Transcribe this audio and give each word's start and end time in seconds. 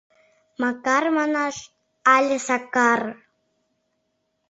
Макар 0.61 1.03
манаш 1.17 1.57
але 2.15 2.37
Сакар?» 2.47 3.01